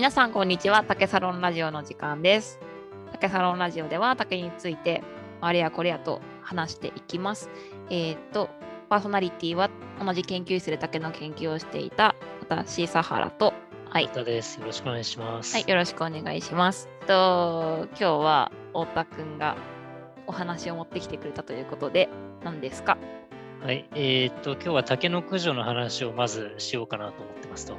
[0.00, 2.58] 皆さんこんにちは竹サロンラジオの時間です
[3.12, 5.02] 竹サロンラジオでは竹について
[5.42, 7.50] あれやこれやと話していきます
[7.90, 8.48] えっ、と
[8.88, 9.68] パーソナリティは
[10.02, 13.52] 同じ研究室で竹の研究をしていた私サハラと
[13.90, 14.58] はいです。
[14.58, 15.54] よろしくお願いします。
[15.54, 16.88] はい、よろしくお願いします。
[17.06, 19.58] と今日は太田くんが
[20.26, 22.08] お話を持ってきてくれたということで
[22.42, 22.96] 何ですか？
[23.62, 23.84] はい。
[23.94, 27.76] えーっと、今日は竹の駆除の話をまずしようかなと思ってますと。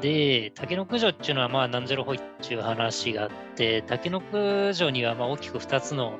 [0.00, 6.18] で、竹の駆除っていうのは、まあ、なんじゃろほいっていう話があって、竹の駆除には、まあ、大きく2つの、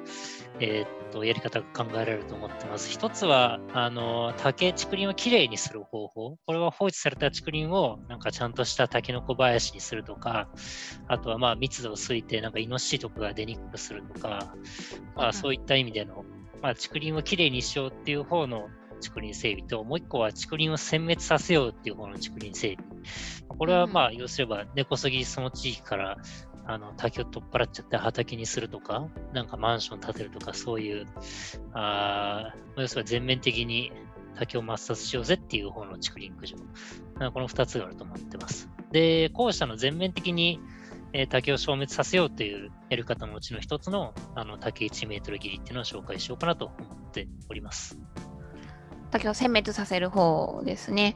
[0.59, 2.91] えーっと、やり方が考えられると思ってます。
[2.91, 6.37] 一つは、あの、竹、竹林をきれいにする方法。
[6.45, 10.49] これは放置された竹林を、なんかちゃんとした竹の小林にするとか、
[11.07, 14.55] あとは、まあ、密度をすいて、なんか、イノシシとかが出にくくするとか、
[15.15, 16.25] まあ、そういった意味での、
[16.63, 18.69] まあ、竹林をきれいにしようっていう方の
[19.01, 22.99] 竹林整備と、もう一個は竹林を殲滅させようっていう方の竹林整備。
[23.59, 26.17] これはまあ、要すれば根こそぎその地域から
[26.65, 31.07] あの竹を取っ払っちゃって畑にするとか、なんかマンション建てるとか、そういう、
[31.73, 33.91] あー要するに全面的に
[34.37, 36.57] 竹を抹殺しようぜっていう方の竹林駆除。
[37.33, 38.69] この2つがあると思ってます。
[38.93, 40.61] で、後者の全面的に
[41.13, 46.75] えー竹を消滅させようというやり方のうちの一つのあの竹1メートル切りっていうのを紹介しようかなと思
[47.09, 47.99] っております。
[49.11, 51.15] 竹を殲滅させる方ですね。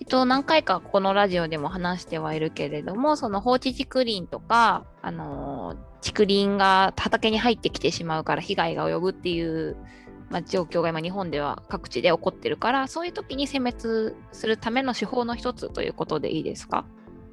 [0.00, 9.74] えっと、何回かこのラジオでも話してはいるけれども、その放置竹林とか、あのー竹林が畑に入ってきてしまうから被害が及ぶっていう、
[10.28, 16.84] まあ、状況が今日本では各地で起こってるから、そういう時に殲滅するための手法の一つということでいいですか？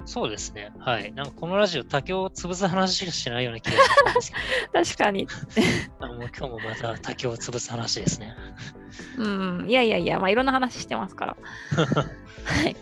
[0.06, 0.72] そうですね。
[0.78, 1.12] はい。
[1.12, 4.36] なんかこのラジオ竹を潰す話しかしないような気がするんですけ
[4.72, 5.26] 確かに。
[5.26, 5.32] ど、
[6.00, 8.34] あのもう今日もまた竹を潰す話ですね。
[9.18, 11.36] うん、いやいやいや、まあ、いろんな話してますから。
[12.44, 12.76] はい。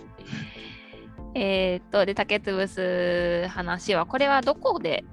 [1.35, 5.05] えーっと、で、竹潰す話は、これはどこで、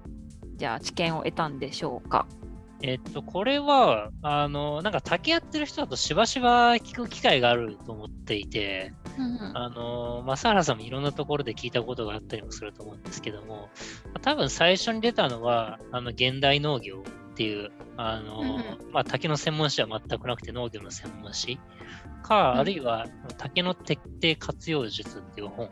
[0.56, 2.26] じゃあ、知見を得たんでしょうか？
[2.82, 13.70] えっと、これは、あの、なんか竹やってる人だとしばしば聞く機会があると思っていて、うんあの、正原さんもいろんなところで聞いたことがあったりもすると思うんですけども、
[14.22, 17.04] 多分最初に出たのは、あの、現代農業
[17.38, 21.60] っていう、あの、うんまあ、竹の専門誌は全くなくて農業の専門誌
[22.24, 23.06] か、うんあるいは
[23.38, 25.70] 竹の徹底活用術っていう本。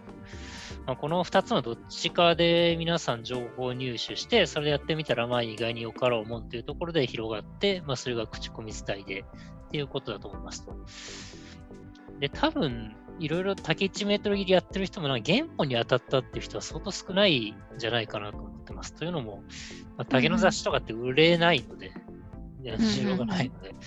[0.85, 10.75] まあ、この2つのどっちかで皆さん情報を入手して、それでやってみたら、まあ意外によかろうもんというところで広がって、まあそれが口コミ伝いでっていうことだと思いますと。
[12.19, 18.93] で、多分、いろいろ竹1メートル切りやってる人もなんか原本に当たったっていう人は相当少ないんじゃないかなと思ってます。
[18.93, 19.43] というのも、
[19.97, 21.91] まあ、竹の雑誌とかって売れないので、
[22.63, 23.79] 需要がないので、ま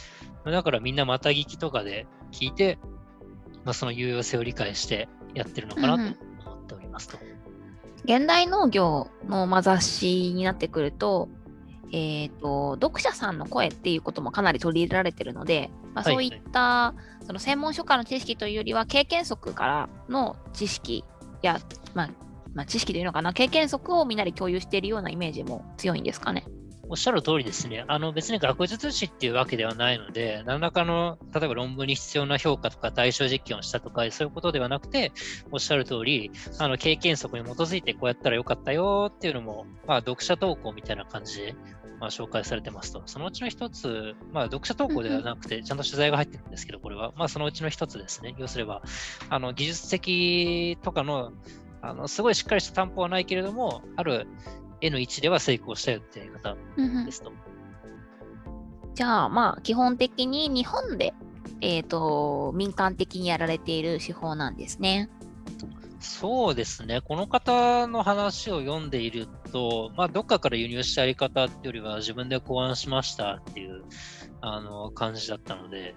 [0.47, 2.79] あだからみんなまた聞きとかで聞いて、
[3.65, 7.19] まあ、その有用性を理解してやってるのかなと思っておりますと。
[8.05, 11.29] 現代農業の、まあ、雑誌になってくると、
[11.93, 16.95] えー、と読者さんの声っていうこともかなり取り入れられてるので、まあ、はいそういった、
[17.27, 21.05] その専門書からの知識というよりは経験則からの知識
[21.43, 21.61] や、
[21.95, 22.11] まあ
[22.55, 26.45] まあ、知識というのかな経験則をみんなで共有しているようなイメージも強いんですかね。
[26.91, 27.85] おっしゃる通りですね。
[27.87, 35.13] あの別に学術誌っていうわけではないので、何らかの、例えば論文に必要な評価とか対象実験をしたとか、そういうことではなくて、
[35.53, 41.55] おっしゃる通り、あの経験則に基づいてこうやったらよかったよっていうのも、まあ、読者投稿みたいな感じで、
[42.01, 43.03] まあ、紹介されてますと。
[43.07, 48.35] そのうちの一つ、まあ、読者投稿ではなくて、ちゃんと取材が入ってるんですけど、これは、まあ、そのうちの一つですね。
[48.39, 48.83] 要すれば、
[49.29, 51.33] あの技術的とかの、
[51.81, 54.27] あのすごいしっかりした担保はないけれども、ある
[54.81, 57.33] N1 では成功したよっていうやり方ですと。
[58.95, 61.15] じゃあまあ基本的に日本で、
[61.61, 65.09] えー、と民間的にやられている手法なんですね。
[66.01, 67.01] そうですね。
[67.01, 73.83] この方の話を読んでいると、まあ、どっかから輸入したやり方っていうよりは自分で考案しましたっていう
[74.41, 75.97] あの感じだったので、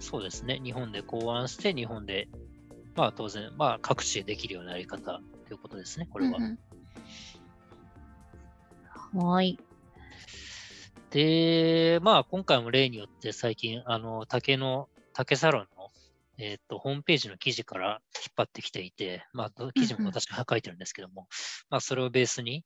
[0.00, 0.60] そうですね。
[0.62, 2.28] 日本で考案して、日本で、
[2.94, 6.36] まあ当然、まあ各地でできるようなやり方ということですね、これは。
[6.36, 6.58] うんうん
[9.14, 9.58] はい。
[11.10, 15.90] で、まあ今回も例によって最近、あの、竹の、竹サロンの、
[16.36, 21.26] えっ、と、ホームページの記事から引っ張ってきていて、まあ、ど記事も私が書いてるんですけども、
[21.70, 22.64] まあ、それをベースに、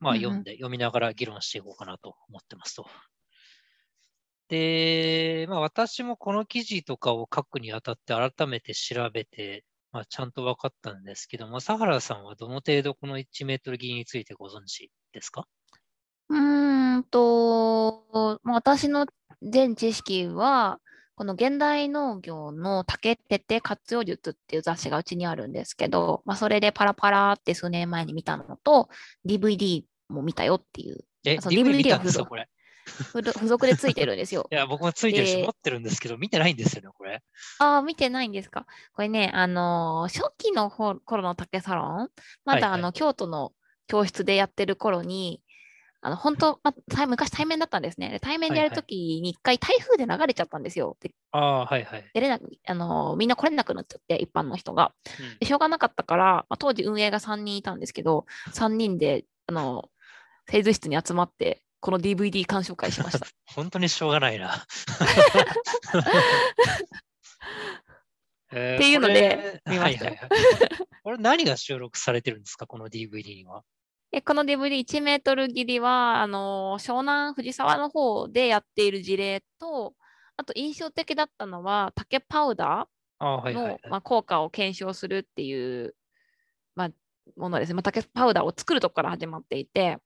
[0.00, 2.86] まあ、読んで、読みながら議論していこうかなと思ってますと。
[4.48, 15.46] で、まあ、私もこの記事とかを書くにあたって改めて調べて、まあ、ちゃんと分かったんですけども、佐原さんはどの程度この1メートル切りについてご存知ですか？
[16.28, 19.06] うーんと、まあ私の
[19.42, 20.80] 全知識は、
[21.14, 28.88] この現代農業の竹徹底活用術っていう雑誌がうちにあるんですけど、まあ、それでパラパラって数年前に見たのと、
[29.26, 31.04] DVD も見たよっていう。
[31.24, 32.48] え、DVD はこれ？
[32.84, 34.48] 付付属でついてるんですよ。
[34.50, 37.22] いや、僕もついてるし、で持ってるんですけど、見てないんですよね、これ。
[37.60, 38.66] ああ、見てないんですか。
[38.92, 42.10] これね、あのー初期のほ頃の竹サロン、
[42.44, 43.52] まだはいはいあの、京都の
[43.86, 45.40] 教室でやってる頃に、
[46.04, 48.10] あの、本当、ま、対昔対面だったんですね。
[48.10, 50.96] で対面でやるときに一回台風で流れちゃったんですよ。
[51.00, 52.10] でああ、はいはい。
[52.12, 54.92] 出れなく、あのーみんな来れなくなっちゃって、一般の人が。
[55.20, 59.90] うんでしょうがなかったから、まあ、当時運営が3人いたんですけど、3人で、あの、
[60.50, 63.26] 製図室に集まって、この DVD 鑑賞会しました。
[63.54, 64.66] 本当にしょうがないな。
[68.54, 70.10] えーっていうので見ました。
[71.04, 73.62] これ何が収録されてるんですか、この DVD には。
[74.12, 79.94] でこの DVD1 メートル切りは、あの湘南藤沢の方でやっている事例と、
[80.36, 83.78] あと印象的だったのは、竹パウダーの。
[83.88, 85.94] まあ、効果を検証するっていう、
[86.74, 86.90] まあ、
[87.36, 87.74] ものですね。
[87.74, 89.96] まあ、竹パウダーを作るとこから始まっていて、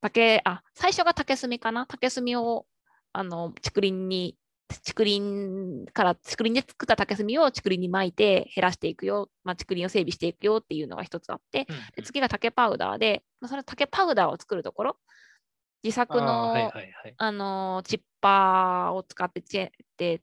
[0.00, 1.86] 竹、あ、最初が竹炭かな？
[1.86, 2.66] 竹炭を、
[3.12, 4.36] あの、竹林に、
[4.68, 14.96] 竹林から、竹林で作った竹炭を竹林に巻いて減らしていくよ、まあ、竹林を整備していくよっていうのが一つあって、うんで次が竹パウダーで、まあ、その竹パウダーを作るところ、
[15.82, 17.14] 自作ああの、はいはいはい。
[17.16, 20.20] あのーチッパーを使ってチェで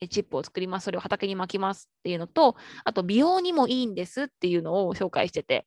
[0.00, 5.66] えチップを作ります、それを畑に巻きますっていうのと、あと美容にもいいんですっていうのを紹介してて、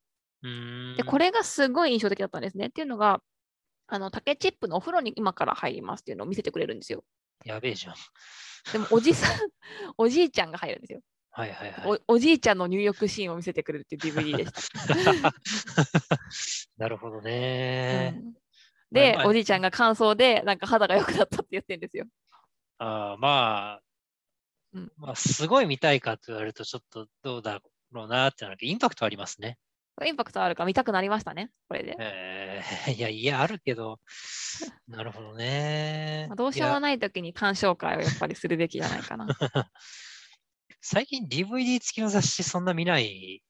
[0.98, 2.68] で、これがすごい印象的だったんですね。
[2.68, 3.22] っていうのが、
[3.88, 7.04] あの竹チップのお風呂に今から入りますっていうのを見せてくれるんですよ。
[7.44, 7.96] やべえじゃん。
[8.72, 9.32] でもおじさん、
[9.98, 11.02] おじいちゃんが入るんですよ。
[11.32, 12.02] はいはいはい。
[12.08, 14.52] おおじいちゃんの入浴シーンを見せてくれるっていう DVD でし
[15.22, 15.34] た。
[16.78, 18.14] なるほどね。
[18.24, 18.34] うん
[18.92, 22.06] で、まあおじいちゃんが感想で、なんか肌が良くなったって言ってるんですよ。
[22.78, 23.82] ああまあ、
[24.74, 27.62] うんまあ、すごい見たいかと言われると、ちょっとどうだ
[27.92, 29.58] ろうなってなるけど、インパクトありますね。
[30.06, 31.96] インパクトあるから見たくなりましたね、これで。
[32.00, 32.45] えー
[32.96, 34.00] いや、いや、あるけど、
[34.88, 36.36] なるほどねまあ。
[36.36, 39.28] どうしようもない時に鑑賞会をやっぱりするべきじゃないかな。
[40.82, 43.42] 最近 DVD 付きの雑誌そんな見ない、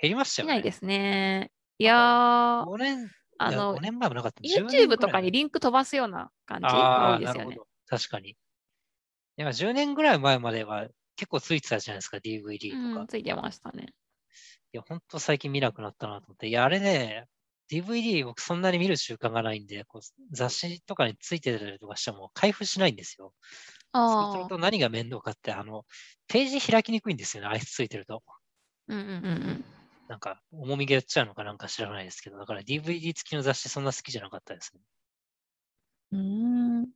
[0.00, 0.54] 減りましたよね。
[0.54, 1.50] 見ないですね。
[1.78, 4.40] いやー、5年、あの5、年前もなかった。
[4.42, 7.58] 10年 YouTube とかにリンク飛ばすような感じが多いですよね。
[7.86, 8.30] 確かに。
[8.30, 8.36] い
[9.36, 13.00] や10年ぐらい前までは結構ついてたじゃないですか、DVD とか。
[13.00, 13.94] うん、ついてましたね。
[14.72, 16.48] いや、ほんと最近見なくなったなと思って。
[16.48, 17.26] いや、あれね、
[17.70, 20.02] DVD 僕そんなに見る習慣がないんで、こう
[20.32, 23.32] 雑誌とかについてたりとかしても開封しないんですよ。
[23.92, 25.84] そうするああ、と何が面倒かって、あの、
[26.28, 28.22] ページ開きにくいんですよね、アイスついてると。
[28.88, 29.64] うんうんうんうん。
[30.08, 34.80] なんか、重みがやっちゃうのかなんか知らないですけど、だから DVD 付きの雑誌そんな好きじゃなかったですね。
[36.12, 36.94] うーんうん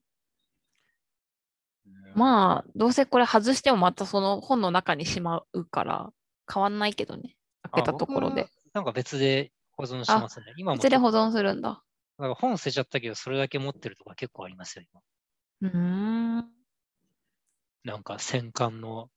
[2.15, 6.11] まあ、どうせこれ外してもまたその本の中にしまうから
[6.53, 7.37] 変わんないけどね。
[7.73, 8.49] 開けたところで。。
[8.73, 10.47] なんか別で保存してますね。
[10.57, 11.83] 今もいつで保存すするんだ？
[12.19, 14.85] なんか本捨てちゃったけど、それだけ持ってるとか結構ありますよ、
[15.61, 15.71] 今。
[15.71, 16.51] うーん。
[17.85, 19.11] なんか戦艦の、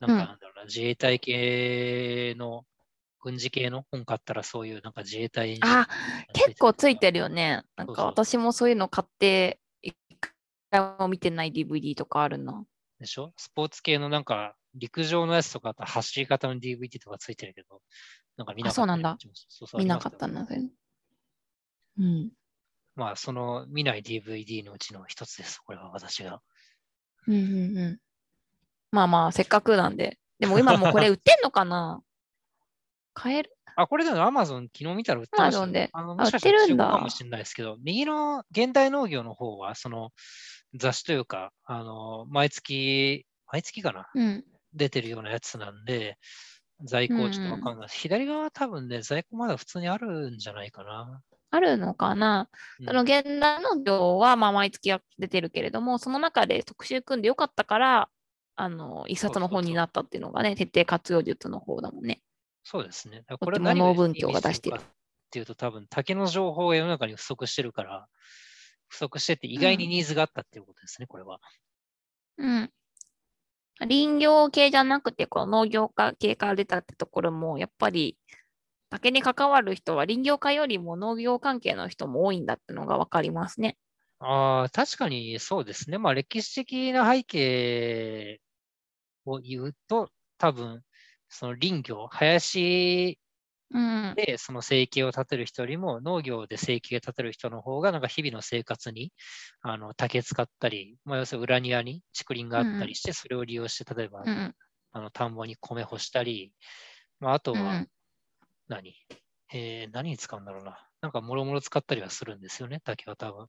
[0.00, 2.64] なんかうんなんだろうな、自衛隊系の、
[3.20, 5.88] 軍事系の本買ったらそういうなんか自衛隊にあ、
[6.32, 7.14] 結構ついてる。
[7.14, 7.64] るよね。
[7.76, 9.96] なんか私もそういうの買って、一
[10.70, 12.64] 回も見てない DVD とかあるな。
[13.00, 13.32] でしょ？
[13.36, 17.80] スポーツ系のなんか陸上のやつとか、あと走り方の DVD とかついてるけど、
[18.36, 19.18] なんか見なかったそうなんだ
[19.78, 20.60] 見なかったな、それ。
[21.98, 22.30] うん。
[22.94, 25.58] まあ、その見ない DVD のうちの一つです。
[25.58, 26.40] これは私が。
[27.26, 27.98] うんうんうん。
[28.90, 30.18] まあまあ、せっかくなんで。
[30.38, 32.02] でも今もうこれ売ってんのかな？
[33.14, 33.56] 買える？
[33.74, 40.10] あ、これでも Amazon 昨日見たら売ってましたよ Amazon であのあもしかしたら売ってるんだかもしれないですけど、右の現代農業の方は、その
[40.74, 44.06] 雑誌というか、あの、毎月、毎月かな？
[44.14, 44.44] うん。
[44.74, 46.18] 出てるようなやつなんで、
[46.84, 47.88] 在庫ちょっとわかんない。
[47.88, 51.22] 左側は多分ね、在庫まだ普通にあるんじゃないかな。
[51.50, 58.08] あるのかな、うんその現代農業はまあ毎月出てるけれども、その中で特集組んでよかったから、
[58.56, 62.20] あの、一冊の本になったっていうのがね、徹底活用術の方だもんね。
[62.64, 63.22] そうですね。
[63.40, 64.80] これ何を農文教が出してるっ
[65.30, 68.06] ていうと、多分竹の情報が世の中に不足してるから、
[68.88, 71.38] 不足してて意外にニーズがあったっていうことですね、これは。
[72.38, 72.70] うん。
[73.80, 78.16] 林業系じゃなくて、この農業家系から出たってところも、やっぱり
[78.88, 83.76] 竹に関わる人は林業家よりも農業関係の人も多いんだってのがわかりますね。
[84.18, 85.98] ああ、確かにそうですね。
[85.98, 88.40] まあ歴史的な背景
[89.26, 90.82] を言うと、多分、
[91.28, 93.18] その林業、林
[93.70, 94.16] うん。
[94.16, 99.12] で、その生計を立てる人よりも、農業で生計を立てる人の方が、なんか日々の生活に
[99.62, 104.54] あの竹使ったり、まあ、要するに裏庭に竹林があったりして、それを利用して、例えば、うん。
[104.92, 106.54] あの田んぼに米干したり、
[107.20, 107.90] まあ、あとはうん。
[108.68, 108.94] 何、
[109.52, 110.88] えー何に使うんだろうな。
[111.02, 113.48] なんかもろもろ使ったりはするんですよね、竹は多分。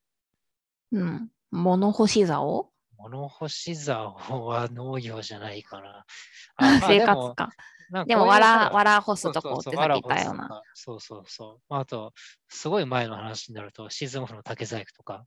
[0.92, 1.32] うん。
[1.52, 2.74] 物干し竿？
[2.98, 4.14] 物干し竿
[4.46, 6.06] は農業じゃないかな。
[6.58, 7.56] あ まあ生活か。
[7.90, 10.62] なんかでも、わら、ほわら干すそうそうそうとこってさっき言ったような。
[10.74, 11.62] そうそうそう。
[11.70, 12.14] まああと、
[12.50, 15.26] すごい前の話になると、シーズンオフの竹細工とか、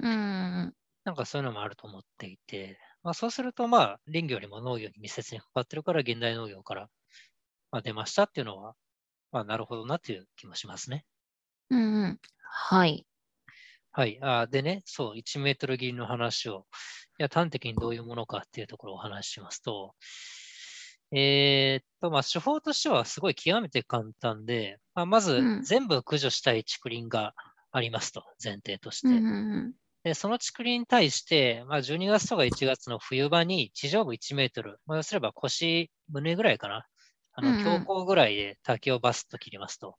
[0.00, 0.74] うん。
[1.04, 6.88] なんかそういうのもあると思っていて、まあそうすると、まあ林業よりも農業に密接に関わってるから、現代農業から、
[7.70, 8.74] まあ、出ましたっていうのは、
[9.32, 11.04] まあなるほどなという気もしますね。
[11.70, 12.20] うんうん。
[12.42, 13.06] はい。
[13.92, 14.18] はい。
[14.20, 16.66] あでね、そう、1メートル切りの話を、
[17.18, 19.94] いや、端的にどういうものかっていうところをお話ししますと、
[21.12, 27.34] えーっと、まあ、手法としてはすごい極めて簡単で、まあ、まずうん全部駆除したい竹林が
[27.72, 29.08] ありますと、前提として。
[29.08, 29.72] うんうん
[30.02, 36.86] で、その竹林に対して、まあ、12月とか1月の冬場に地上部1メートル、まあ、要すれば腰、胸ぐらいかな。
[37.32, 39.96] あの、うんうん強行ぐらいで竹をバスッと切りますと。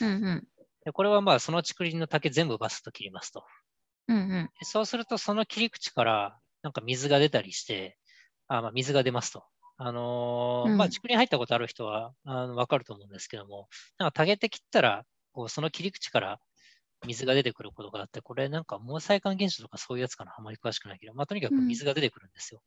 [0.00, 0.08] うん。
[0.08, 0.48] うんうん。
[0.86, 3.44] でこれはまあ、その竹林の竹全部バスッと切りますと。
[4.08, 4.50] うんうん。
[4.58, 7.98] でそうすると、その切り口から、なんか水が出たりして、
[8.48, 9.44] あまあ、水が出ますと。
[9.86, 16.40] あのーうんまあ、竹林入ったことある人はあのわかると思うんですけども、なんか竹って切ったら、こうその切り口から
[17.06, 22.62] 水が出てくることがあって、これなんか毛細管現象とかそういうやつかな、あまり詳しくないけど、まあ、とにかくうん水が出てくるんですよ。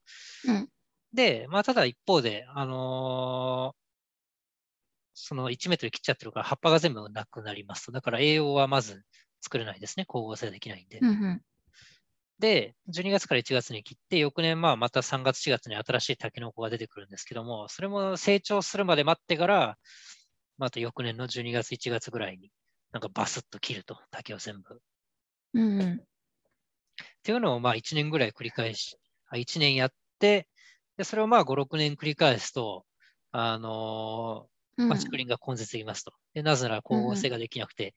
[0.45, 0.69] うん
[1.13, 3.85] で、まあ、ただ一方で、あのー
[5.15, 7.91] その1メートル切っちゃってるから葉っぱが全部なくなりますと。
[7.91, 9.03] だから栄養はまず
[9.41, 10.03] 作れないですね。
[10.03, 10.99] 光合成できないんで。
[10.99, 11.41] うんうん。
[12.39, 19.77] で、12月から1月に切って、翌年、まあ、また3月、4月に新しいタケノコが出てくるんですけども、それも成長するまで待ってから、
[20.57, 22.51] また翌年の12月、1月ぐらいに、
[22.91, 24.75] なんかバスッと切ると、竹を全部。
[24.75, 24.77] っ
[25.53, 26.07] うんうん。
[27.23, 30.47] ていうのを、まあ、1年ぐらい繰り返し、あ1年やって、
[30.97, 32.85] で、それをまあ、5、6年繰り返すと、
[33.31, 36.13] あのうんーまあ、竹林が根絶できますと。
[36.33, 37.95] で、なぜなら光合成ができなくて、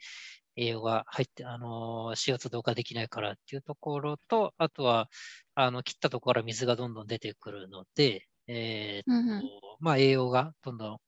[0.59, 5.09] 栄養が入って、あのー CO2 同化できないからっていうところと、あとは、
[5.55, 9.41] あの、切ったところから水がどんどん出てくるので、えーうんうん。
[9.43, 9.47] と
[9.81, 10.99] まあ、栄養がどんどん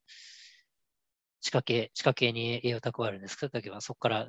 [1.41, 4.29] 地下系、地下系に栄養蓄えるんですけど、だけどそこから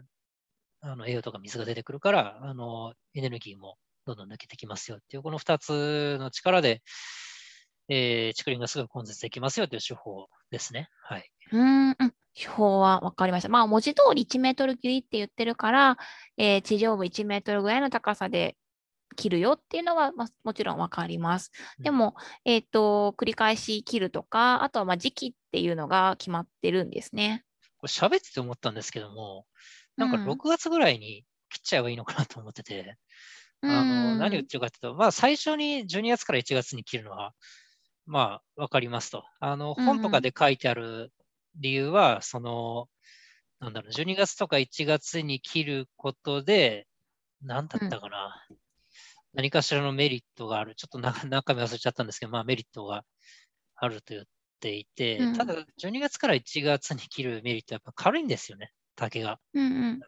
[0.82, 6.82] あの栄養とか水が出てくるから、あのエネルギーもどんどん抜けてきますよっていう、この2つの力で、
[7.94, 10.88] えー、竹林がすぐ根絶できますよという手法ですね。
[11.04, 11.30] はい。
[11.52, 13.50] うーん、うん手法は分かりました。
[13.50, 15.98] まあ、文字通り1メートル切りって言ってるから、
[16.38, 18.56] えー地上部1メートルぐらいの高さで
[19.18, 21.52] 切るよっていうのは、まあ、もちろん分かります。
[21.80, 27.44] うんでも、えっ、と、繰り返し切るとか、あとはまあ時期っていうのが決まってるんですね。
[27.78, 29.46] これ喋ってて思ったんですけども、
[29.98, 32.96] なんかうん6月ぐらいに切っちゃえばいいのかなと思ってて、
[33.64, 37.34] あうんの何言ってるかっていうと、まあ最初に12月から1月に切るのは、
[38.12, 39.24] まあわかりますと。
[39.40, 41.14] あのうんうん本とかで書いてある
[41.56, 42.90] 理由は、その、
[43.62, 46.88] なんだろう、12月とか1月に切ることで、
[47.42, 48.46] なんだったかな。
[49.34, 50.76] 何かしらのメリットがある。
[50.76, 53.06] ちょっとな中身忘れちゃったんですけど、まあメリットが
[53.78, 54.26] あると言っ
[54.60, 59.40] ていて、うんただ12月から1月に切るメリットはやっぱ軽いんですよね、竹が。
[59.54, 60.00] うんうん。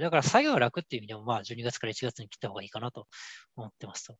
[0.00, 3.06] だから作業が楽っていう意味でも、まあ12月から1月に切った方がいいかなと
[3.56, 4.16] 思ってますと。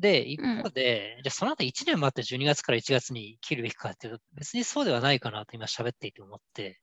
[0.00, 6.80] で、一方で、じゃあその後1年待って12月から1月に切るべきかっていうと、別にそうではないかなと今喋っていて思って、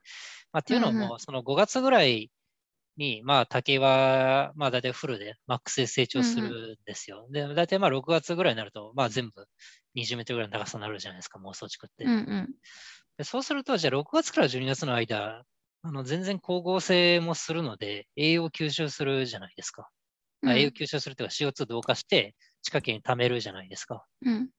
[0.54, 2.32] まあっていうのも、うんうその5月ぐらい
[2.98, 7.28] に、まあ竹は、まあ大体フルでマックスで成長するんですよ。
[7.32, 9.48] で、大体まあ6月ぐらいになると、まあ全部
[9.98, 12.06] 20メートルぐらいの長さになるじゃないですか、妄想地区って。
[12.06, 12.50] うんうん
[13.18, 15.46] でそうすると、じゃあ6月から12月の間、
[15.88, 19.88] あの全然光合成もするので、栄養を吸収するじゃないですか。
[20.44, 24.04] あ栄養吸収するっていうか CO2 同化して地下圏に溜めるじゃないですか。
[24.24, 24.50] うん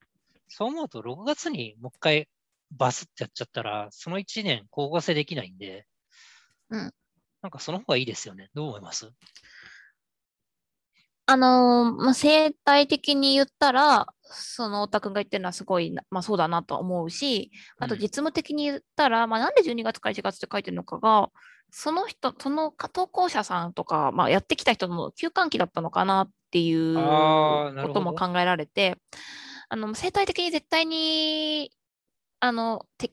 [0.48, 2.28] そう思うと、6月にもう一回
[2.70, 5.84] バスってやっちゃったら、その1年光合成できないんで、
[6.70, 6.92] うん
[7.42, 8.48] なんかその方がいいですよね。
[8.54, 9.10] どう思います？
[11.26, 21.30] あのーまあ、生態的に言ったら、そのおたくんが言ってるのはすごいな、まあ、そうだなとは思うし、あとうん実務的に言ったら、まあ、なんで12月から1月って書いてるのかが、
[21.70, 28.96] その人、その投稿者さんとか、まあ、やってきた人の休館期だったのかなっていうことも考えられて、
[29.68, 31.72] あの生態的に絶対に
[32.40, 33.10] あのて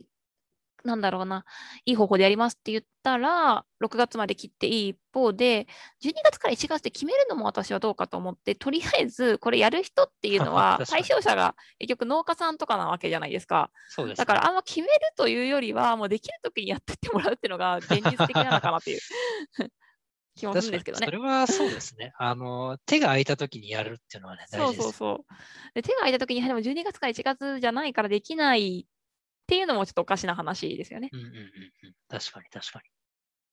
[0.83, 1.45] なんだろうな、
[1.85, 5.67] いい方法でやりますって言ったら、6月まで切っていい一方で、
[6.03, 13.71] 12月から1月で決めるのも私はどうかと思って、とりあえずこれやる人っていうのは、 対象者が結局農家さんとかなわけじゃないですか。
[13.89, 14.25] そうです、ね。
[14.25, 18.99] だからあんま決めるというよりは、もうできるときにやってってもらうっていうのが現実的なのかなっていう
[20.35, 21.11] 気もするんですけどねそ。
[21.11, 22.11] れはそうですね。
[22.17, 24.83] あの、手が空いた時にやるっていうのはね、そう大事です。
[24.83, 25.73] そうそう。
[25.75, 28.87] で手が空いたときに、でも12月から1月じゃないからできない
[29.43, 31.09] っていうのもちょっとおかしな話ですよね。
[31.11, 31.93] うんうんうんうん。
[32.07, 32.81] 確かに確か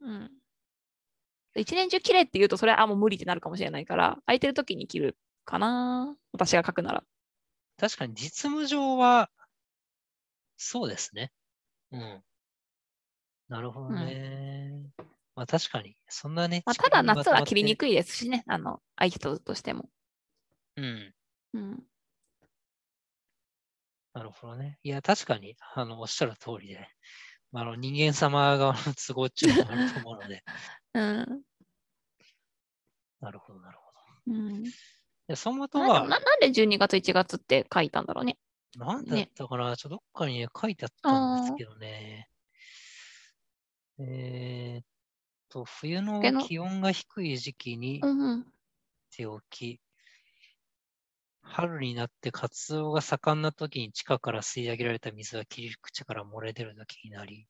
[0.00, 0.08] に。
[0.08, 0.30] うん。
[1.56, 6.16] 一年中切れって言うと、それはあもう無理ってなるかもしれないから、空いてるときに切るかな。
[6.32, 7.04] 私が書くなら。
[7.76, 9.30] 確かに実務上は、
[10.56, 11.32] そうですね。
[11.90, 12.22] うん。
[13.48, 14.84] なるほどね。
[15.34, 16.62] まあ確かに、そんなね。
[16.66, 19.88] まあ、ただ夏は切りにくくいですしね、あの、相手ととしても。
[20.76, 20.80] い。
[20.82, 21.14] うん。
[21.54, 21.82] うん。
[24.12, 24.78] なるほどね。
[24.82, 26.88] いや、確かに、あの、おっしゃる通りで、
[27.54, 30.44] あの、人間様側の都合っていうのもあると思うので、
[30.94, 31.44] うん。
[33.20, 33.92] なるほど、なるほ
[34.26, 34.70] うん、ど。
[35.28, 38.38] で、そもとなは、ななんで12月、1月って書いたんだろうね。
[38.76, 42.28] なんだったかな、ちょっとどっかにね、書いてあったんですけどね。
[43.98, 44.84] えーっ
[45.50, 48.52] と、冬の気温が低い時期にうんうん。
[49.10, 49.80] ておき、
[51.50, 57.46] 春になって活動が盛んな時に地下から吸い上げられた水が切り口から漏れ出る時になり、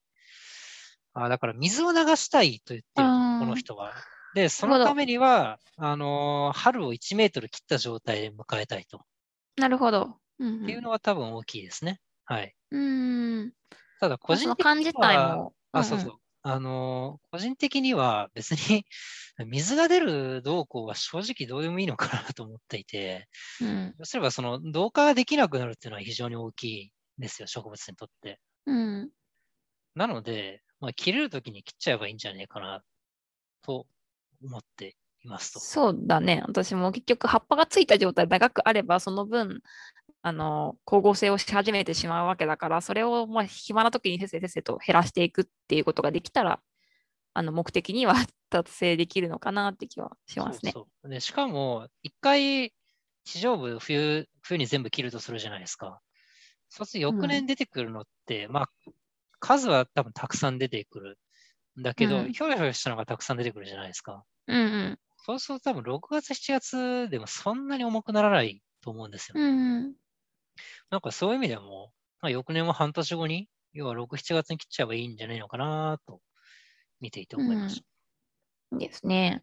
[1.13, 3.09] あだから水を流したいと言ってる
[3.41, 3.93] この人は。
[4.35, 9.01] で、そのためには、あのー春を1メートル切った状態で迎えたいと。
[9.57, 10.19] なるほど。
[10.39, 12.01] うんうん、っていうのは多分大きいですね。
[12.25, 12.55] はい。
[12.71, 13.53] うん。
[13.99, 15.55] ただ、個人的に漢自体は、も。
[15.73, 16.19] あ、そうそう。
[16.43, 18.85] あのー個人的には別に
[19.47, 23.29] 水が出る動向は正直どうでもいいのかなと思っていて、
[23.61, 23.69] うん。
[23.69, 23.95] うん。
[23.99, 28.41] 要すればその同化ができなくなるっていうのは非常に大きいんですよ、植物にとって。
[28.67, 29.11] うん。
[29.95, 32.83] なので、まあ、切れるときに切っちゃえばいいんじゃねえかな
[33.63, 33.87] と
[34.43, 35.61] 思っていますと。
[35.61, 36.43] そうだね。
[36.47, 39.63] 私も結局葉っぱがついた状態長くあれば、その分、
[40.23, 46.61] あの、光合成をし始めてしまうわけだから、それをまあ暇な時にせっせせっせと減らしていくっていうことができたら、
[47.35, 48.15] あの、目的には
[48.51, 50.73] 達成できるのかなって気はしますね。
[50.73, 52.75] そうそうでしかも、一回
[53.25, 56.01] 地上部冬、冬に全部切るとするじゃないですか。
[56.69, 58.71] そうすると翌年出てくるのって、まあ、
[59.41, 61.19] 数は多分たくさん出てくる。
[61.79, 64.25] んだけど、うんひょろひょろしたのがたくさん出てくるじゃないですか。
[64.47, 64.99] うんうん。
[65.25, 69.37] そうすると多分6月、7月でもそんなに重くならないと思うんですよ。
[69.39, 69.95] うんうん。
[70.91, 76.21] なんかそういう意味でも、まあ、翌年は半年後に、要は6、7月に切っちゃえばいいんじゃないのかなと
[77.01, 77.83] 見ていて思いまし
[78.73, 78.79] た。
[78.79, 79.43] ですね。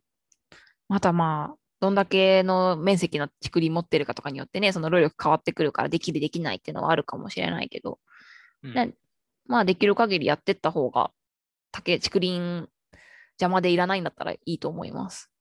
[0.87, 7.99] またまあ、どんだけの面積の竹林持ってるかとかによってね、その労力変わってくるからできるできないっていうのはあるかもしれないけど、
[8.63, 8.93] うんね
[9.45, 11.11] まあできる限りやってった方が、
[11.71, 12.67] 竹、竹林
[13.39, 15.31] 邪魔でいらないんだったらいいと思います。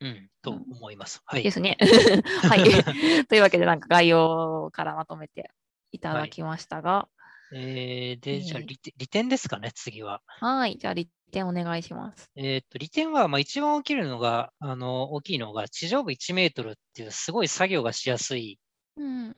[0.00, 1.22] うん、と思います。
[1.24, 1.42] はい。
[1.42, 1.78] ですね。
[2.42, 2.60] はい。
[3.26, 5.50] というわけで、なんか概要からまとめて
[5.92, 7.08] いただきましたが、
[7.54, 10.20] えーで、じゃあえー利点、利点ですかね、次は。
[10.26, 10.76] はい。
[10.78, 12.30] じゃあ、利点お願いします。
[12.34, 18.58] えーっと、利点は、まあ、一番大きいのが、あの、大きいのが、地上部1メートルっていう、すごい作業がしやすい
[18.96, 19.36] うん。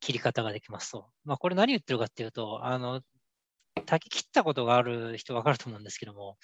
[0.00, 1.10] 切り方ができますと。
[1.24, 3.02] まあ、これ何言ってるかっていうと、あの、
[3.86, 6.36] 竹切ったことがある人わかると思うんですけども、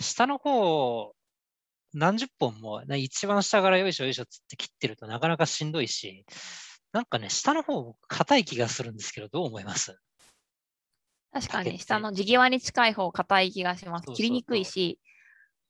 [0.00, 1.14] 下の方、
[1.94, 6.24] 何十本も、な一番下からよいしょよいしょっつって切ってるとなかなかしんどいし、
[6.92, 9.98] なんかね、下の方、硬い気がするんですけど、どう思います？
[11.32, 14.06] 確かに、下の地際に近い方、硬い気がします。
[14.14, 15.00] 切りにくいし、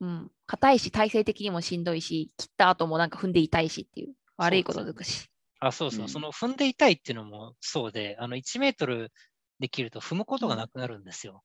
[0.00, 5.28] うん、硬いし、体勢的にもしんどいし、切った後もなんか踏んで痛いしっていう、悪いことづくし。
[5.61, 9.12] あ、そうそう、うんその踏んで痛いっていうのもそうで、あの、1メートル
[9.61, 11.44] で切ると踏むことがなくなるんですよ。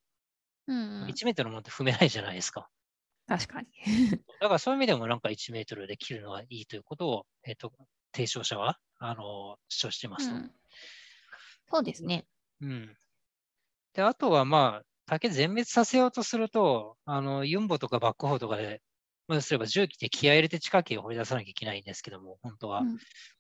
[0.68, 2.70] うん、うん1メートルもって踏めないじゃないですか。
[3.28, 3.68] 確かに。
[4.40, 7.74] だからそういう意味でもなんか1メートルで切るのがいいということを、えっ、と、
[8.14, 10.36] 提唱者は、あの、主張していますと。
[10.36, 10.52] うん、
[11.70, 12.26] そうですね。
[12.62, 12.98] うん。
[13.94, 18.82] で、あとはまあ、竹全滅させようとすると、あの、ユンボとかバックホーとかで、
[19.28, 22.82] まあ、すれば重機で気合い入れて地下茎を掘り出さなきゃいけないんですけども、本当は。
[22.82, 22.94] うん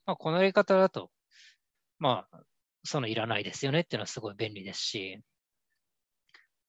[0.06, 1.12] まあ、このやり方だと、
[2.00, 2.42] まあ、
[2.84, 5.22] そのいらないですよねっていうのはすごい便利ですし、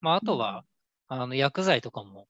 [0.01, 0.65] まあ、あとは、
[1.09, 2.29] あの、薬剤とかも、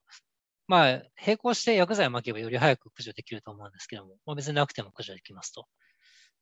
[0.68, 5.66] まあ、並行して薬剤を撒けばより早く駆除できると思うんですけども、まあ、別になくても駆除できますと。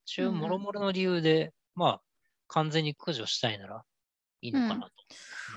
[0.04, 2.00] 中、うんもろもろの理由で、まあ、
[2.48, 3.84] 完全に駆除したいなら
[4.42, 4.90] いいのかなと思っ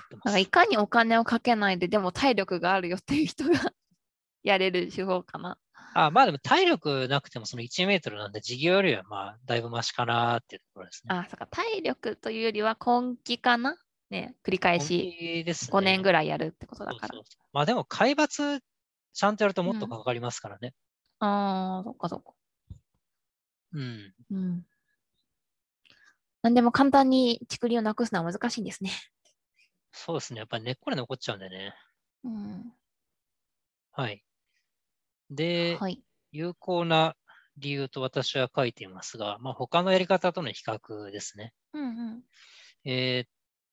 [0.10, 0.26] てます。
[0.26, 3.52] だからいかにお金をかけないで、でも体力があるよっていう人が
[4.44, 5.58] やれる手法かな。
[5.96, 11.16] あまあでも体力なくてもその1メートルなんで、事業よりはまあ、だいぶマシかなっていうところですね。
[11.16, 13.76] あ、そうか、体力というよりは根気かな。
[14.10, 17.14] ね、繰り返し5年ぐらいやるってことだから。
[17.14, 18.62] そうそうそうまあでも、海抜
[19.14, 20.74] ちゃんとやるともっとかかりますからね。
[21.20, 22.34] うん、ああ、そっかそっか。
[23.74, 24.14] うん。
[24.32, 24.66] うん。
[26.42, 28.92] 何でも簡単に竹林をなくすのは難しいんですね。
[29.92, 30.40] そうですね。
[30.40, 31.76] やっぱり根っこで残っちゃうんでね。
[32.24, 32.74] うん。
[33.92, 34.24] はい。
[35.30, 37.16] で、はい、有効な
[37.58, 41.54] 理由と私は書いていますが、まあ、他のやり方との比較ですね。
[41.74, 42.24] うんうん、
[42.86, 43.30] えー、っ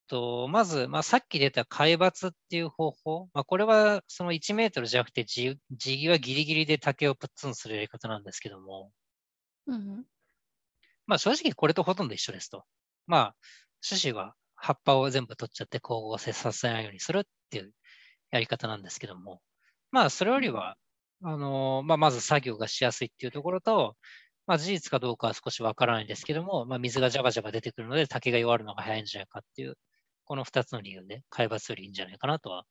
[0.08, 8.90] と、まず、まあ、さっき出た海抜っていう方法、まあ、これはその1メートルじゃなくて地際ギリギリで竹をプッツンするやり方なんですけども、
[9.66, 10.04] うん、
[11.06, 12.64] まあ正直これとほとんど一緒ですと。
[13.06, 13.34] まあ、
[13.86, 17.72] 種子は葉っぱを全部取っちゃって光合成させないようにするっていう
[18.30, 19.40] やり方なんですけども、
[19.92, 20.76] まあそれよりは、
[21.22, 23.96] あのまあ、まず作業がしやすいっていうところと、
[24.46, 29.76] まあ、事実かどうかは少しわからないですけども、まあ、水がジャバジャバ出てくるので竹が弱るのが早いんじゃないかっていう、
[30.26, 32.64] この2つの理由で海抜よりいいんじゃないかなとは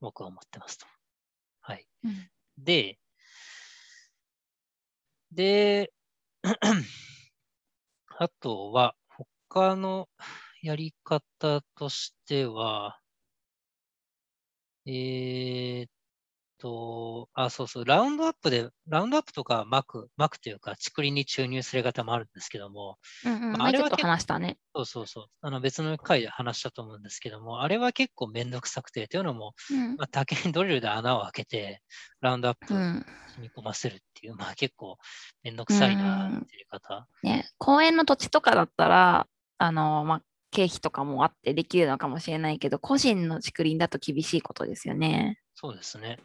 [0.00, 0.86] 僕は思ってますと。
[1.60, 1.86] はい。
[2.04, 2.98] うん、で、
[5.30, 5.92] で、
[8.18, 8.96] あとは
[9.48, 10.08] 他の
[10.60, 12.98] やり方としては、
[14.84, 15.88] えー、
[16.62, 24.58] と、あ、そうそう、ラウンドアップで、ラウンドアップとか巻く、巻くというか、竹林に注入する方もあるんですけども、うんうんまあ、あれは話したね。
[24.72, 31.82] そうそうそう、あの別の回で話したと思うんですけども、あれは結構めんどくさくて、というのも、うん、まあ、竹にドリルで穴を開けて、
[32.20, 33.04] ラウンドアップ染
[33.40, 34.98] み込ませるっていう、うん、まあ結構
[35.42, 39.26] めんどくさいなっていう方、うん、ね、公園の土地とかだったら、
[39.58, 40.22] あの、まあ、
[40.52, 45.38] 経費とかもあってできるのかもしれないけど、個人の竹林だと厳しいことですよね。
[45.54, 46.18] そうですね。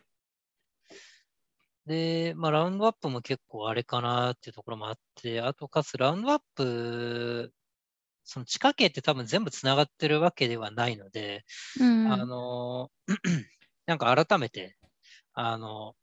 [1.87, 7.53] で、まあ、ラウンドアップも結構あれかなっていうところもあって、あとかつラウンドアップ、
[8.25, 11.45] その地下茎って多分全部つながってるわけではないので、
[11.79, 12.91] うん、あの、
[13.87, 14.77] なんか改めて、
[15.33, 15.95] あの、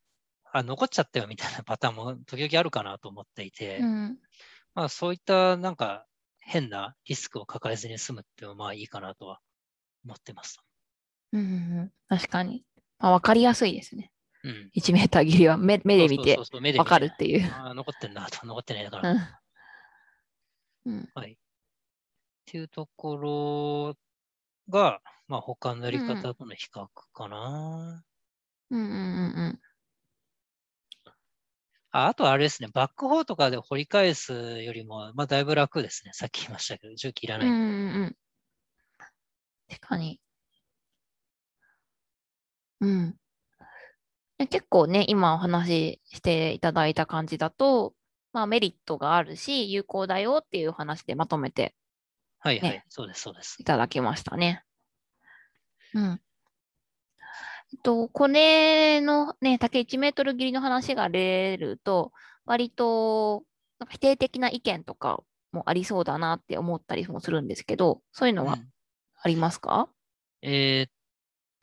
[0.50, 4.18] あ、残っちゃったよみたいなパターンも時々あるかなと思っていて、うん、
[4.74, 6.06] まあそういったなんか
[6.38, 9.40] 変なリスクを抱えずに済むっていうのはまあいいかなとは
[10.04, 10.60] 思ってます。
[11.32, 12.64] うん、確かに。
[13.00, 14.12] まあ、わかりやすいですね。
[14.44, 17.50] うん、1メーター切りは目目で見て分かるっていう。
[17.50, 19.40] あ残ってんなと、残ってないだから。
[20.84, 21.32] うん、はい。
[21.32, 21.36] っ
[22.44, 23.96] ていうところ
[24.68, 28.04] が、まあ、他のやり方との比較かな。
[28.70, 29.60] うんうんうんうん。
[31.90, 36.10] ああとあれですね、バックホーとかで掘り返すよりも、まあ、だいぶ楽ですね。
[36.12, 37.48] さっき言いましたけど、重機いらない。
[37.48, 38.16] うんうんうん。
[39.68, 40.20] 確かに。
[42.80, 43.16] うん。
[44.46, 47.94] 結構ね、今お話ししていただいた感じだと、
[48.32, 51.74] まあ、メリットがあるし、有効だよっていう話でまとめて、ね、
[52.40, 53.56] はいはい、そうです、そうです。
[53.60, 54.64] いただきましたね。
[55.94, 56.20] うん。
[57.72, 62.12] えっと、これのね、竹1メートル切りの話が出ると、
[62.44, 63.44] 割と
[63.78, 68.58] なんか否定的な意見とかもありそうだなって思ったりもするんですけど、そういうのは
[69.22, 69.88] ありますか、
[70.42, 70.92] うん、えー、っ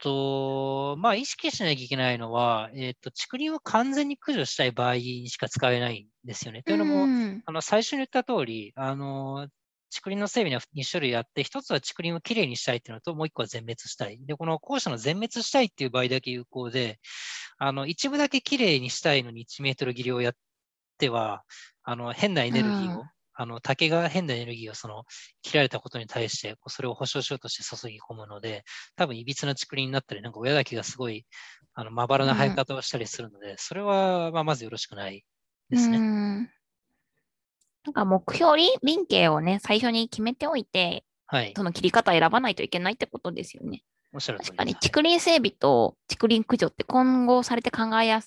[0.02, 6.64] と、まあ、意識しなきゃいけないのは、えっ、と、竹林を完全に駆除したい場合にしか使えないんですよね。
[6.64, 7.06] というのも、
[7.46, 9.48] あの、最初に言った通り、あの、
[9.94, 14.18] 竹林の整備には2種類あって、1つは竹林をきれいにしたいっていうのと、もう1個は全滅したい。
[14.26, 17.00] で、この後者の全滅したいっていう場合だけ有効で、
[17.58, 20.34] あの、一部だけきれいにしたいのに1メートル切りをやっ
[20.98, 21.44] ては、
[21.84, 25.04] あの、変なエネルギーをあの竹が変なエネルギーをその
[25.42, 28.64] 切られたことに対してそれを保証しようとして注ぎ込むので、
[28.96, 31.26] 多分いびつな竹林になったり、なんか親竹がすごい
[31.74, 35.24] あのまばらな生え方をしたりするので、うん、それはまあまずよろしくない
[35.70, 35.98] ですね。
[35.98, 36.50] ん
[37.84, 43.84] なんか目標林形をね、最初に決めておいて、はい、その切り方を選ばないといけないってことですよね。
[44.14, 48.22] 確かに竹林整備と竹林駆除って混合されて考えや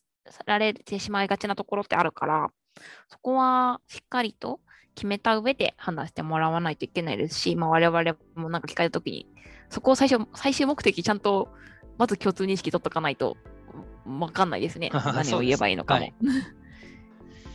[0.46, 2.48] られてしまいがちなところってあるから、
[3.08, 4.60] そこはしっかりと
[4.94, 9.28] 決めた上で判断してもらわないといけないですし、まあ、我々もなんか聞かれたときに、
[9.68, 11.48] そこを最初、最終目的ちゃんと、
[11.98, 13.36] まず共通認識取っとかないと、
[14.06, 14.90] わかんないですね。
[15.14, 16.00] 何を言えばいいのかも。
[16.00, 16.14] はい、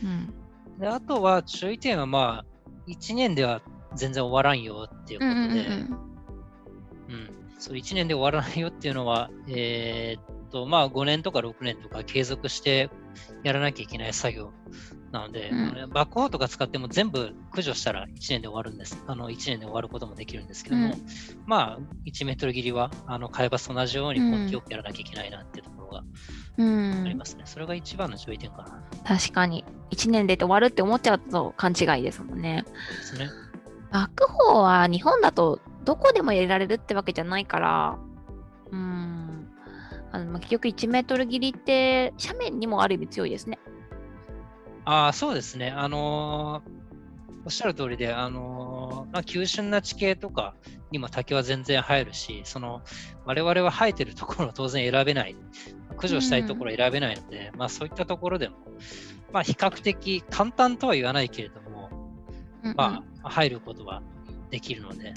[0.04, 3.62] うん、であとは注意点は、まあ、1年では
[3.94, 5.98] 全然終わらんよっていうことで、うん、
[7.08, 12.90] うん、そう1年で終わらないよっていうのは、 えー、っと、まあ、5年とか6年とか継続して
[13.42, 14.52] やらなきゃいけない作業
[15.12, 19.02] なので、うん、バックホーとか使っても全部駆除したら1年で終わるんです。
[19.06, 20.94] あの1年で終わることもできるんですけども、うん、
[21.46, 25.98] まあ1メートル切りはあの海抜と同じように根気よくやらなきゃいけないなっていうところが
[27.04, 27.42] ありますね。
[27.46, 28.82] それが一番の注意点かな。
[29.04, 29.64] 確かに。
[29.90, 32.64] 1年で終わるって思っちゃうと勘違いですもんね。
[32.66, 33.30] そうですね。
[33.90, 37.98] バックホーは日本だとどこでも入れられるってわけじゃないから、
[38.70, 39.48] うん。
[40.12, 43.58] あのまあ結局1メートル切りって斜面にもある意味強いですね。
[44.84, 45.70] ああ、そうですね。
[45.70, 46.80] あのー
[47.42, 50.54] おっしゃる通りで、あのーまあ、急峻な地形とか
[50.90, 52.82] にも竹は全然生えるし、その
[53.24, 55.34] 我々は生えてるところを当然選べない、
[55.90, 58.56] 駆除したいところを選べないので、まあそういったところでも、
[59.32, 61.90] まあ比較的簡単とは言わないけれども、
[62.62, 64.02] うんうんまあ入ることは
[64.50, 65.14] できるので、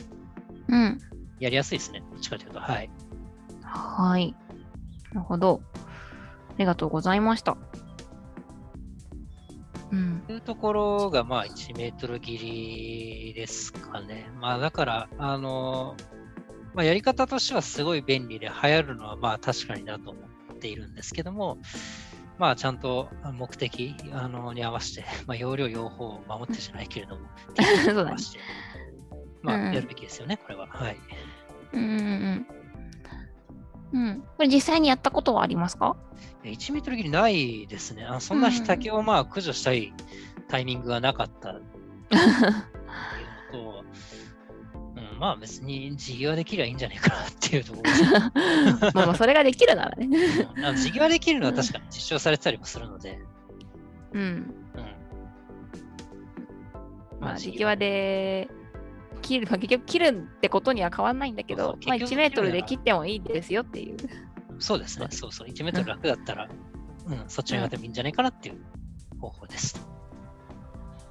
[0.69, 0.99] うん。
[1.39, 2.03] やりやすいですね。
[2.09, 2.89] どっちかというと、はい。
[3.61, 4.33] はい。
[5.11, 5.61] なるほど。
[5.75, 7.57] ありがとうございました。
[9.93, 10.23] うん。
[10.25, 14.29] というところが、まあ、1メートル切りですかね。
[14.39, 15.95] まあ、だから、あの、
[16.73, 20.19] まあ、やり方としてはすごい便利で流行るのは、まあ、確かになと思
[20.53, 21.59] っているんですけども、
[22.39, 27.27] まあ、ちゃんと目的あのに合わせて、まあ、容量、用法を守ってじゃないけれども、
[27.95, 28.39] 合わせて、
[29.43, 30.67] まあ、うんやるべきですよね、これは。
[30.67, 30.97] はい。
[31.73, 32.47] うん
[33.93, 34.23] うん。
[34.37, 35.95] これ実際にやったことはありますか？
[36.43, 38.05] いや1メートル切りないですね。
[38.05, 39.93] あそんなうん竹をまあ駆除したい
[40.47, 41.61] タイミングがなかったっ
[42.09, 43.83] ていうのと、
[45.13, 47.91] うん、まあ別に地際できりゃいいんじゃないかなっていうところ。
[48.93, 50.07] まあまあそれができるならね。
[50.55, 53.19] うんあの地際できるのは確かに実証されてたりもするので、
[54.13, 54.21] うん。
[54.21, 54.53] うん。
[57.19, 58.49] まあ、時際で
[59.23, 60.07] 切る、 まあ、結局切る
[60.37, 63.97] ってことには変わんないんだけどまあ、1結局メートルで切ってもいいですよっていう。
[64.59, 65.07] そうですね。
[65.09, 65.47] そうそう。
[65.47, 66.47] 1メートル楽だったら、
[67.07, 68.61] うん、そっちにやってもいいんじゃないかなっていう
[69.19, 69.85] 方法です。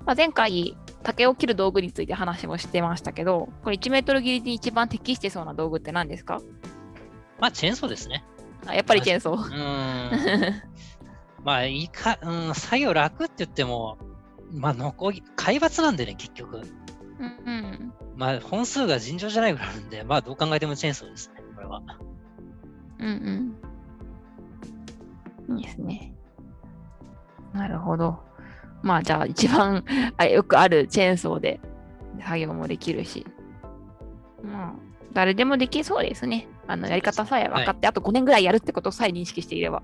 [0.06, 6.40] まあ、前回、竹を切る道具について話もしてましたけど、これ1メートル切りに一番適してそうな道具って何ですか？
[7.40, 8.24] まあチェーンソーですね。
[8.66, 9.48] あやっぱりチェーンソうー。
[9.48, 10.62] ーん。
[11.44, 13.98] まあいいか、うん、作業楽って言っても、
[14.52, 16.62] まあ残り、海抜なんでね、結局。
[17.18, 17.92] うんうん。
[18.16, 21.82] まあ本数が尋常じゃないぐらいあるんで、 まあどう考えてもチェーンソーですね、これは。
[22.98, 23.54] うん
[25.48, 25.58] うん。
[25.58, 26.14] いいですね。
[27.52, 28.18] なるほど。
[28.82, 29.84] まあじゃあ一番
[30.16, 31.60] あよくあるチェーンソーで
[32.20, 33.26] 作業もできるし。
[34.42, 34.74] まあ
[35.12, 36.48] 誰でもできそうですね。
[36.66, 39.82] あのやり方さえ分かって、あと5年ぐらいやるってことさえ認識していれば。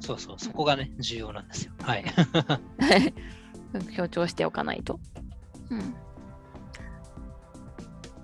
[0.00, 1.72] そうそう、そこがね、重要なんですよ。
[1.82, 2.04] はい。
[3.94, 5.00] 強調しておかないと。
[5.70, 5.94] うん。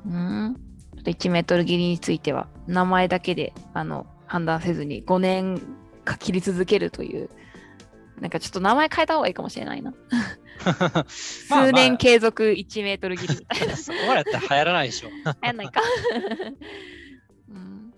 [0.06, 0.56] うん。
[0.96, 5.60] ちょっと1メートル切りについては、名前だけであの判断せずに5年
[6.04, 7.30] か切り続けるという、
[8.20, 9.92] なんかちょっと名前変えた方がいいかもしれないな。
[11.08, 13.76] 数年継続1メートル切りみたいな。
[13.76, 15.10] そこまでやったら流行らないでしょ。
[15.42, 15.80] やんないか。
[17.48, 17.92] うん、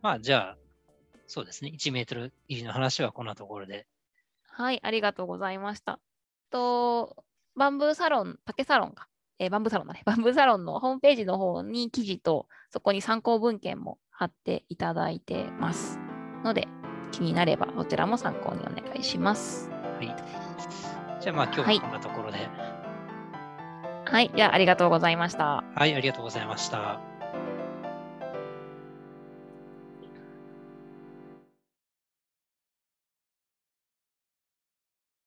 [0.00, 0.58] まあじゃあ、
[1.26, 3.86] そうですね、1メートル入りの話はこんなところで。
[4.48, 5.98] はい、ありがとうございました。
[6.50, 7.24] と、
[7.56, 9.08] バンブーサロン、竹サロンか。
[9.42, 10.02] えーバンブーサロンだね。
[10.06, 15.98] バンブーサロンのホームページの方に記事と、そこに参考文献も貼っていただいてます。
[16.44, 16.68] ので、
[17.10, 19.68] 気になれば、そちらも参考にお願いします。
[19.70, 20.14] はい。
[21.20, 22.38] じゃあまあ今日はいはこんなところで。
[24.04, 25.64] はい、じゃあありがとうございました。
[25.74, 27.11] はい、ありがとうございました。